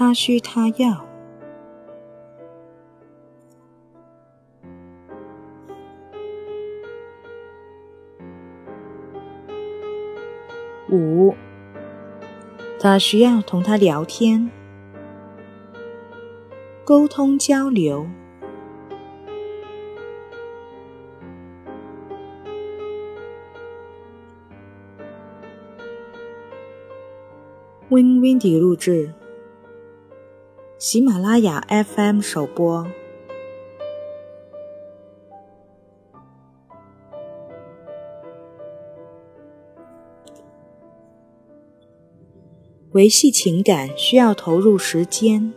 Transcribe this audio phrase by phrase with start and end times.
[0.00, 1.06] 他需他要。
[10.88, 11.34] 五，
[12.80, 14.50] 他需要同他聊天，
[16.82, 18.08] 沟通交流。
[27.90, 29.12] Win Windy 录制，
[30.80, 32.86] 喜马拉雅 FM 首播。
[42.92, 45.52] 维系情感需要投入时间。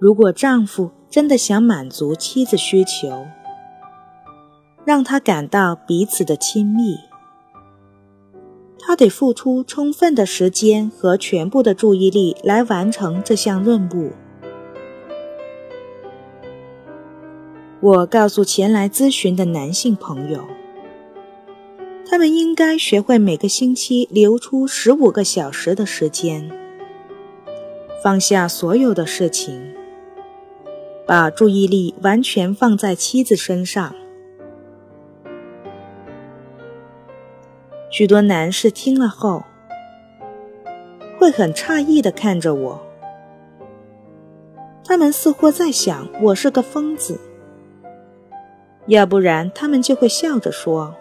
[0.00, 3.28] 如果丈夫真的想满足妻子需求，
[4.84, 6.98] 让他感到彼此的亲密，
[8.96, 14.10] 得付出充分的时间和全部的注意力来完成这项任务。
[17.80, 20.40] 我告诉前来咨询的男性朋友，
[22.08, 26.50] 他们应该学会每个星期留出十五个小时的时间，
[28.02, 29.74] 放下所有的事情，
[31.06, 33.94] 把注意力完全放在妻子身上。
[37.96, 39.42] 许多男士听了后，
[41.18, 42.78] 会很诧异地看着我。
[44.84, 47.18] 他们似乎在想我是个疯子，
[48.88, 50.94] 要不然他们就会笑着说：“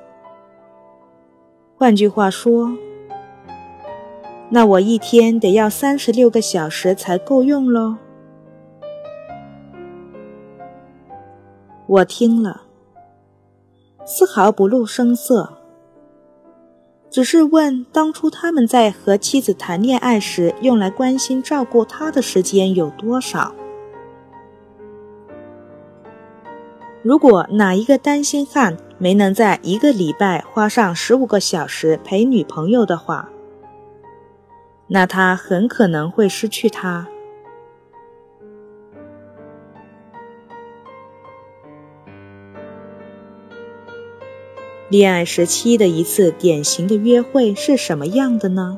[1.76, 2.72] 换句话说，
[4.50, 7.98] 那我一天得要三十六个小时才够用喽。”
[11.88, 12.62] 我听了，
[14.06, 15.55] 丝毫不露声色。
[17.16, 23.56] 只是问当初他们在和妻子谈恋爱时，用来关心照顾他的时间有多少？
[27.02, 33.30] 如果哪一个单身汉没能在一个礼拜花上十五个小时陪女朋友的话，
[34.88, 37.08] 那他很可能会失去她。
[44.88, 48.78] 恋爱时期的一次典型的约会是什么样的呢？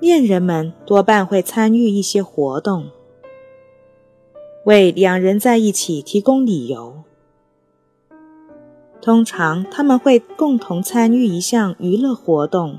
[0.00, 2.86] 恋人们多半会参与一些活动，
[4.64, 7.02] 为两人在一起提供理由。
[9.02, 12.78] 通常他们会共同参与一项娱乐活动，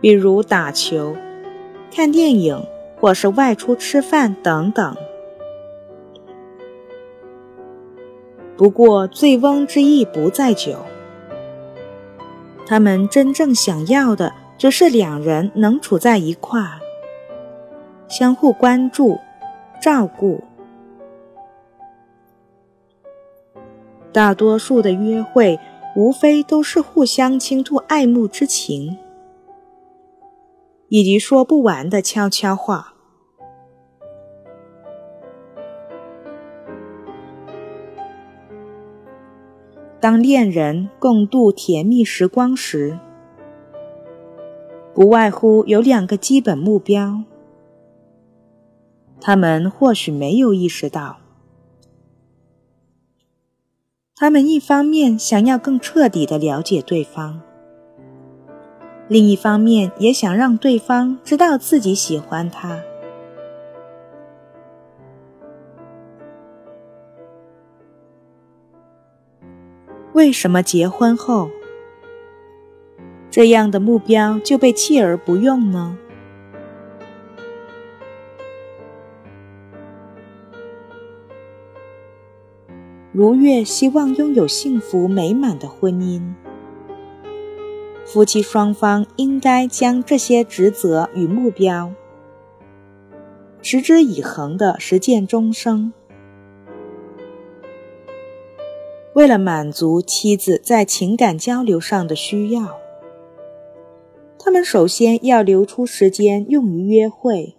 [0.00, 1.14] 比如打球、
[1.90, 2.64] 看电影，
[2.98, 4.96] 或是外出吃饭等等。
[8.56, 10.76] 不过，醉翁之意不在酒。
[12.66, 16.60] 他们真正想要的，只是两人能处在一块，
[18.08, 19.18] 相互关注、
[19.82, 20.42] 照顾。
[24.12, 25.58] 大多数的约会，
[25.96, 28.96] 无非都是互相倾吐爱慕之情，
[30.88, 32.93] 以及说不完的悄悄话。
[40.04, 42.98] 当恋人共度甜蜜时光时，
[44.92, 47.22] 不外乎有两个基本目标。
[49.18, 51.20] 他们或许没有意识到，
[54.14, 57.40] 他们一方面想要更彻底的了解对方，
[59.08, 62.82] 另一方面也想让对方知道自己喜欢他。
[70.14, 71.50] 为什么结婚后，
[73.32, 75.98] 这样的目标就被弃而不用呢？
[83.10, 86.22] 如月希望拥有幸福美满的婚姻，
[88.04, 91.92] 夫妻双方应该将这些职责与目标
[93.60, 95.92] 持之以恒的实践终生。
[99.14, 102.78] 为了满足妻子在情感交流上的需要，
[104.38, 107.56] 他们首先要留出时间用于约会。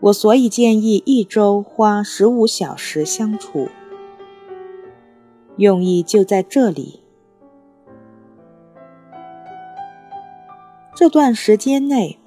[0.00, 3.68] 我所以建议一周花十五小时相处，
[5.58, 7.02] 用意就在这里。
[10.94, 12.18] 这段时间内，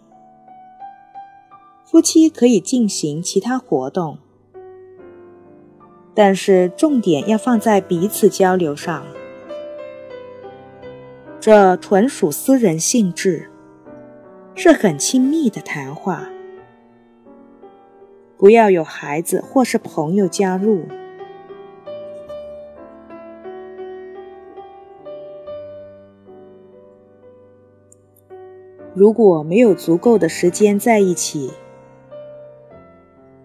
[1.83, 4.19] 夫妻可以进行其他活动。
[6.13, 9.05] 但是重点要放在彼此交流上。
[11.39, 13.49] 这纯属私人性质，
[14.53, 16.29] 是很亲密的谈话。
[18.37, 20.83] 不要有孩子或是朋友加入。
[28.93, 31.51] 如果没有足够的时间在一起，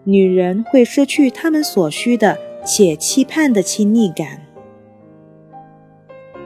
[0.03, 2.37] 女人会失去她们所需的
[2.69, 4.45] 且期盼的亲密感，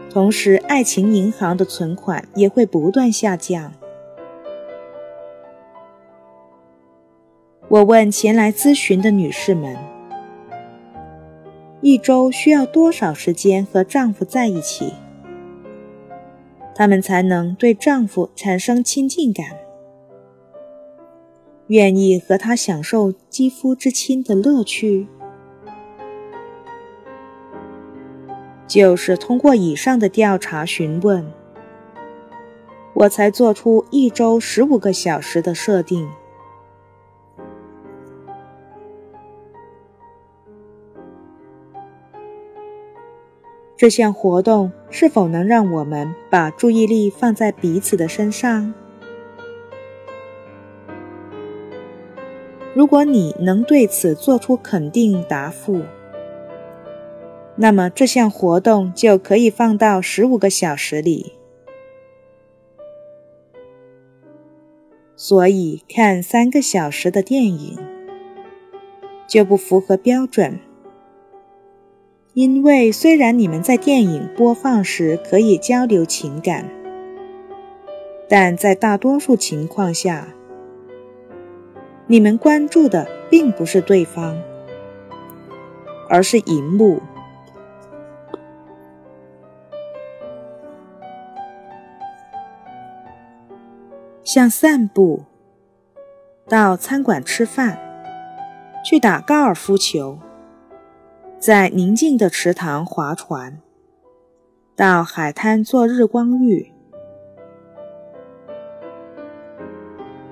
[0.08, 3.74] 同时，爱情银行的存款也会不断下降。
[7.70, 9.76] 我问前来咨询的女士们：
[11.82, 14.94] 一周需要多少时间和丈夫在一起？
[16.76, 19.58] 他们才能对丈夫产生亲近感，
[21.66, 25.08] 愿意和他享受肌肤之亲的乐趣。
[28.72, 31.30] 就是通过以上的调查询问，
[32.94, 36.10] 我才做出一周十五个小时的设定。
[43.76, 48.74] 这项活动是否能让我们把注意力放在彼此的身上？
[52.74, 55.82] 如果你能对此做出肯定答复，
[57.62, 61.34] 那么这项活动就可以放到十五个小时里。
[65.16, 67.78] 所以看三个小时的电影
[69.28, 70.60] 就不符合标准。
[72.34, 76.68] 因为虽然你们在电影播放时可以交流情感，
[78.28, 80.30] 但在大多数情况下，
[82.08, 84.42] 你们关注的并不是对方，
[86.10, 87.00] 而是荧幕。
[94.34, 95.26] 像散步、
[96.48, 97.78] 到餐馆吃饭、
[98.82, 100.18] 去打高尔夫球。
[101.38, 103.60] 在宁静的池塘划船，
[104.74, 106.72] 到海滩做日光浴，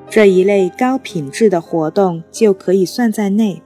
[0.07, 3.62] 这一类高品质的活动就可以算在内。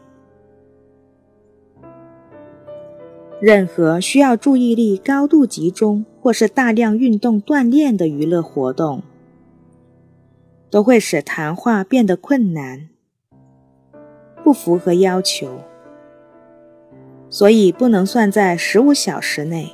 [3.40, 9.04] 任何需要注意力高度集中或是大量运动锻炼的娱乐活动，
[10.74, 12.90] 都会使谈话变得困难，
[14.44, 15.60] 不符合要求。
[17.30, 19.72] 所以不能算在十五小时内。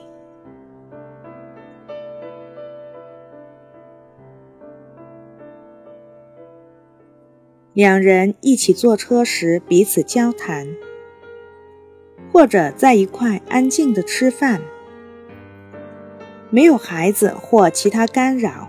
[7.71, 10.67] 两人一起坐车时彼此交谈，
[12.33, 14.59] 或者在一块安静的吃饭，
[16.49, 18.68] 没有孩子或其他干扰，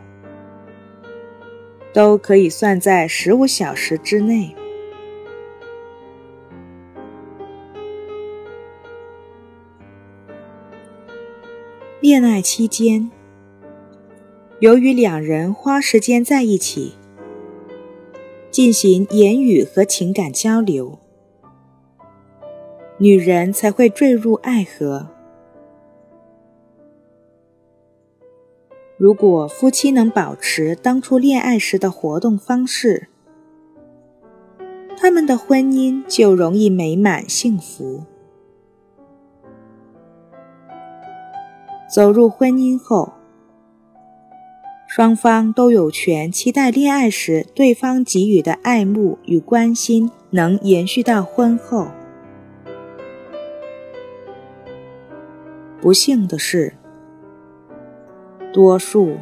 [1.93, 4.55] 都可以算在十五小时之内。
[12.01, 13.11] 恋爱期间，
[14.61, 16.95] 由于两人花时间在一起，
[18.51, 20.99] 进行言语和情感交流，
[22.99, 25.09] 女人才会坠入爱河。
[29.01, 33.09] 如果夫妻能保持当初恋爱时的活动方式，
[34.95, 38.05] 他们的婚姻就容易美满幸福。
[41.91, 43.15] 走入婚姻后，
[44.87, 51.87] 双方都有权期待恋爱时对方给予的爱慕与关心能延续到婚后。
[55.81, 56.75] 不幸的是，
[58.53, 59.17] 多数、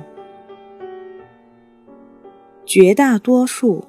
[2.65, 3.85] 绝大多数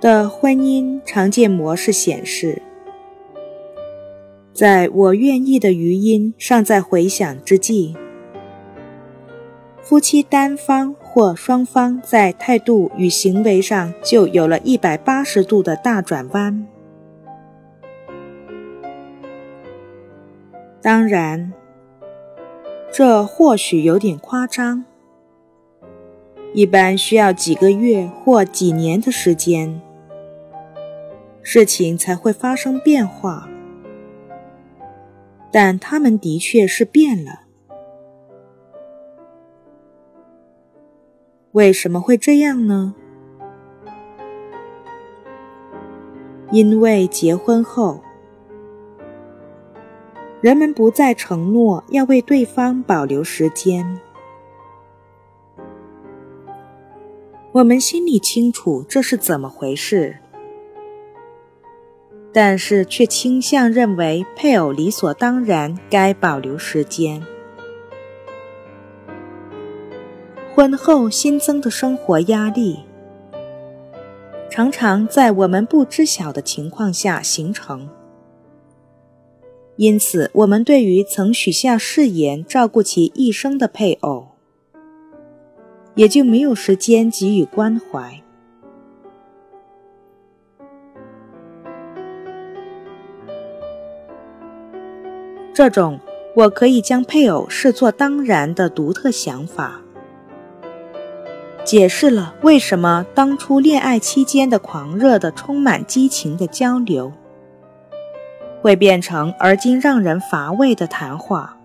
[0.00, 2.62] 的婚姻常见模式显示。
[4.54, 7.94] 在我愿意的余音尚在回响之际，
[9.82, 16.66] 夫妻单方或双方在态度与行为上就有了一百八十度的大转弯。
[20.80, 21.52] 当然，
[22.98, 24.86] 这或许有点夸张，
[26.54, 29.82] 一般需要几个月或几年的时间，
[31.42, 33.50] 事情才会发生变化。
[35.52, 37.42] 但他们的确是变了。
[41.52, 42.94] 为什么会这样呢？
[46.50, 48.00] 因为结婚后，
[50.40, 54.00] 人们不再承诺要为对方保留时间。
[57.52, 60.18] 我们心里清楚这是怎么回事，
[62.32, 67.26] 但是却倾向认为配偶理所当然该保留时间。
[70.54, 72.80] 婚后新增的生活压力，
[74.50, 77.88] 常常在我们不知晓的情况下形成，
[79.76, 84.28] 因此我们对于曾许下誓言照顾其一生的配偶。
[85.96, 88.22] 也就没有时间给予关怀。
[95.54, 95.98] 这种
[96.34, 99.80] 我可以将配偶视作当然的独特想法，
[101.64, 107.10] 解释了为什么当初恋爱期间的狂热的、充满激情的交流，
[108.66, 111.56] 会变成而今让人乏味的谈话。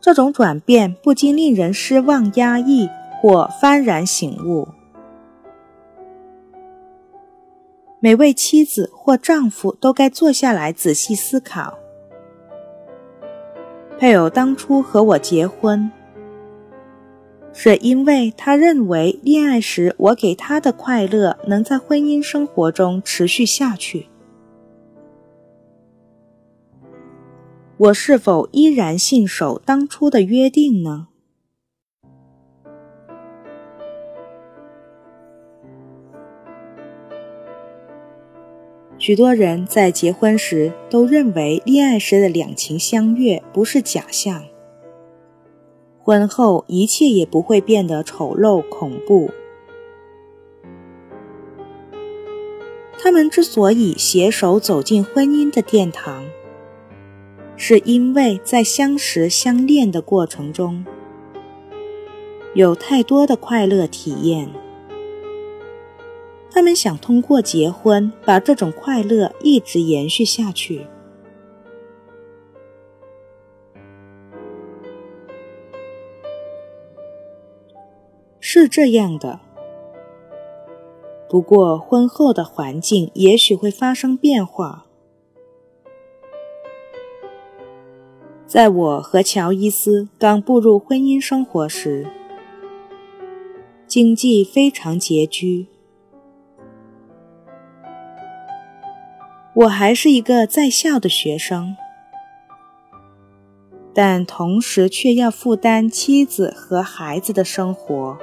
[0.00, 2.88] 这种转变不禁令人失望、压抑
[3.20, 4.66] 或幡然醒悟。
[7.98, 11.78] 每位妻子或丈夫都该坐下来仔细思考：
[13.98, 15.92] 配偶当初和我结婚，
[17.52, 24.06] 是因为他认为恋爱时我给他的快乐能在婚姻生活中持续下去。
[27.80, 31.06] 我是否依然信守当初的约定呢？
[38.98, 44.44] 许多人在结婚时都认为恋爱时的两情相悦不是假象，
[46.02, 49.30] 婚后一切也不会变得丑陋恐怖。
[52.98, 56.26] 他们之所以携手走进婚姻的殿堂。
[57.62, 60.82] 是因为在相识相恋的过程中，
[62.54, 64.48] 有太多的快乐体验，
[66.50, 70.86] 他们想通过结婚把这种快乐一直延续下去。
[78.40, 79.38] 是这样的，
[81.28, 84.86] 不过婚后的环境也许会发生变化。
[88.50, 92.04] 在我和乔伊斯刚步入婚姻生活时，
[93.86, 95.68] 经济非常拮据。
[99.54, 101.76] 我还是一个在校的学生，
[103.94, 108.18] 但同时却要负担妻子和孩子的生活。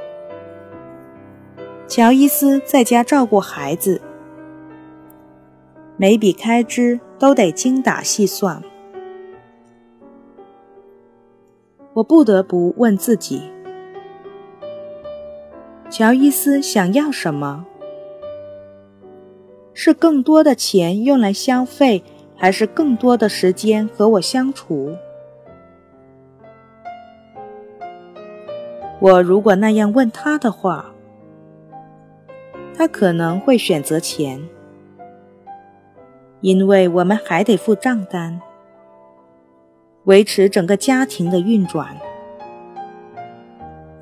[1.88, 4.02] 乔伊斯在家照顾孩子，
[5.96, 8.62] 每笔开支都得精打细算。
[11.98, 13.42] 我不得不问自己：
[15.90, 17.66] 乔伊斯想要什么？
[19.74, 22.04] 是更多的钱用来消费，
[22.36, 24.96] 还是更多的时间和我相处？
[29.00, 30.94] 我如果那样问他的话，
[32.76, 34.48] 他可能会选择钱，
[36.42, 38.40] 因为我们还得付账单。
[40.08, 41.98] 维持整个家庭的运转，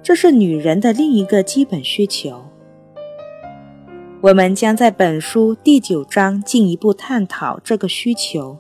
[0.03, 2.45] 这是女人的另一个基本需求。
[4.21, 8.59] 我们将在本书第九章进一步探讨这个需求。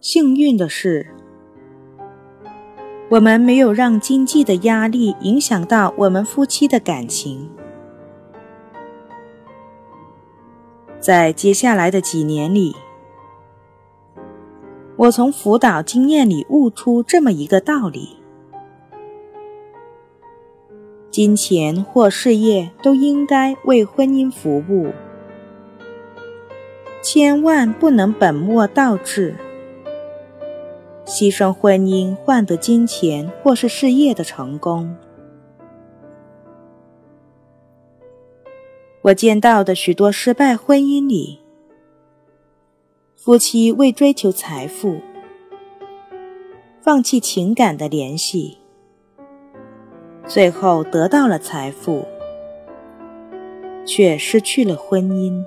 [0.00, 1.14] 幸运的是，
[3.12, 7.48] 我们没有让经济的压力影响到我们夫妻的感情。
[10.98, 12.76] 在接下来的几年里。
[15.00, 18.18] 我从辅导经验里悟出这么一个道理：
[21.10, 24.92] 金钱或事业都应该为婚姻服务，
[27.00, 29.34] 千万不能本末倒置，
[31.06, 34.94] 牺牲婚姻换得金钱或是事业的成功。
[39.00, 41.40] 我见到的许多失败婚姻里。
[43.22, 44.98] 夫妻为追求财富，
[46.80, 48.56] 放弃情感的联系，
[50.26, 52.08] 最后得到了财富，
[53.84, 55.44] 却失去了婚姻。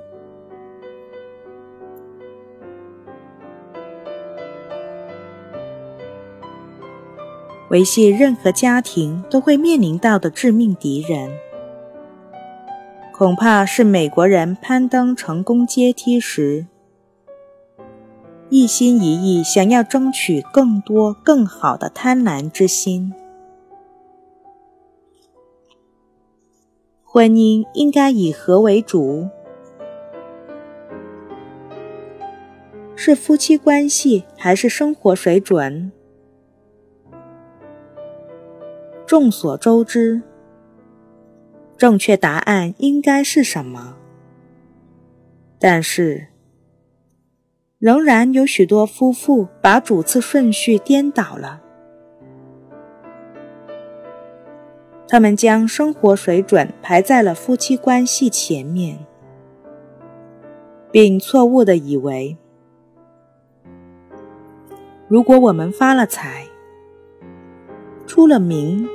[7.71, 11.31] 维系任何家庭都会面临到的致命敌人，
[13.11, 16.67] 恐怕是美国人攀登成功阶梯时。
[18.55, 23.11] 一心一意想要争取更多更好的贪婪之心。
[27.03, 29.27] 婚姻应该以和为主，
[32.95, 35.91] 是夫妻关系还是生活水准？
[39.07, 40.21] 众所周知，
[41.75, 43.97] 正确答案应该是什么？
[45.57, 46.27] 但是，
[47.83, 51.61] 仍然有许多夫妇把主次顺序颠倒了。
[55.05, 58.97] 他们将生活水准排在了夫妻关系前面，
[60.91, 62.37] 并错误的以为，
[65.09, 66.47] 如果我们发了财、
[68.07, 68.87] 出了名，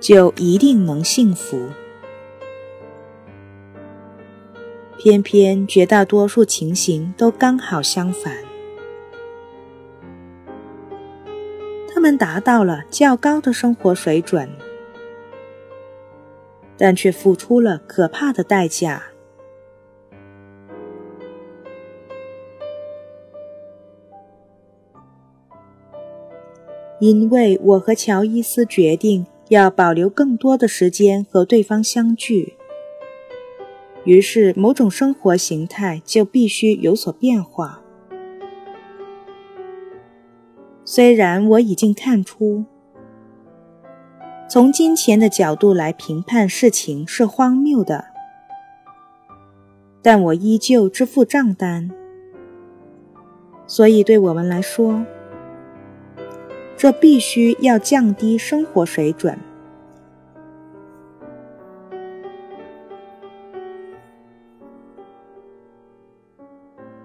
[0.00, 1.68] 就一定能幸福。
[5.04, 8.36] 偏偏绝大多数情形都刚好相反，
[11.92, 14.48] 他们达到了较高的生活水准。
[16.76, 19.02] 但却付出了可怕的代价，
[27.00, 32.56] 因为我和乔伊斯决定要保留更多的时间和对方相聚，
[34.04, 37.80] 于是某种生活形态就必须有所变化。
[40.84, 42.64] 虽然我已经看出。
[44.48, 48.04] 从金钱的角度来评判事情是荒谬的，
[50.02, 51.90] 但我依旧支付账单。
[53.66, 55.06] 所以，对我们来说，
[56.76, 59.38] 这必须要降低生活水准。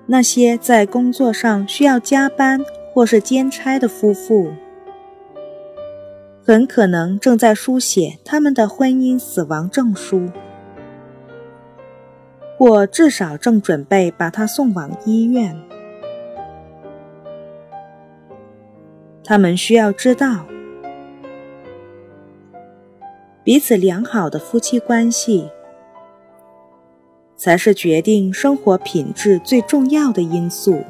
[0.10, 2.62] 那些在工作上需要加班
[2.94, 4.52] 或是兼差的夫妇。
[6.46, 10.30] 很可能正在书写他们的婚姻死亡证书，
[12.58, 15.62] 或至少正准备把他送往医院。
[19.26, 20.46] 他们需要知道，
[23.44, 25.50] 彼此良好的夫妻关系，
[27.38, 30.84] 才是决定生活品质最重要的因素。